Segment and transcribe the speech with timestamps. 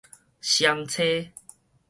[0.41, 1.31] 雙叉